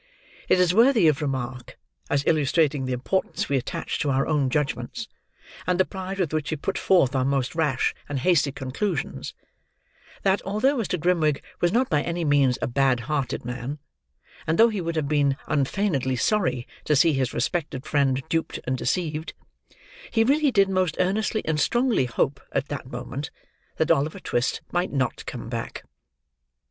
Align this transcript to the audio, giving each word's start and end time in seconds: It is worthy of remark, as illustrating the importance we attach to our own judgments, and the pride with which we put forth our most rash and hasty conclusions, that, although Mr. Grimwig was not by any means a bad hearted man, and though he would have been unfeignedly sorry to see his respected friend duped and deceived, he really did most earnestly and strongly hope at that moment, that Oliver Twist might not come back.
It 0.49 0.59
is 0.59 0.73
worthy 0.73 1.07
of 1.07 1.21
remark, 1.21 1.77
as 2.09 2.25
illustrating 2.25 2.85
the 2.85 2.91
importance 2.91 3.47
we 3.49 3.55
attach 3.55 3.99
to 3.99 4.09
our 4.09 4.25
own 4.25 4.49
judgments, 4.49 5.07
and 5.67 5.79
the 5.79 5.85
pride 5.85 6.17
with 6.17 6.33
which 6.33 6.49
we 6.49 6.57
put 6.57 6.75
forth 6.75 7.15
our 7.15 7.23
most 7.23 7.53
rash 7.53 7.93
and 8.09 8.17
hasty 8.17 8.51
conclusions, 8.51 9.35
that, 10.23 10.41
although 10.43 10.75
Mr. 10.77 10.99
Grimwig 10.99 11.43
was 11.59 11.71
not 11.71 11.87
by 11.87 12.01
any 12.01 12.25
means 12.25 12.57
a 12.63 12.67
bad 12.67 13.01
hearted 13.01 13.45
man, 13.45 13.77
and 14.47 14.57
though 14.57 14.69
he 14.69 14.81
would 14.81 14.95
have 14.95 15.07
been 15.07 15.37
unfeignedly 15.45 16.15
sorry 16.15 16.67
to 16.85 16.95
see 16.95 17.13
his 17.13 17.31
respected 17.31 17.85
friend 17.85 18.23
duped 18.27 18.59
and 18.63 18.79
deceived, 18.79 19.33
he 20.09 20.23
really 20.23 20.49
did 20.49 20.67
most 20.67 20.95
earnestly 20.99 21.43
and 21.45 21.59
strongly 21.59 22.05
hope 22.05 22.41
at 22.53 22.69
that 22.69 22.87
moment, 22.87 23.29
that 23.77 23.91
Oliver 23.91 24.19
Twist 24.19 24.61
might 24.71 24.91
not 24.91 25.23
come 25.27 25.47
back. 25.47 25.83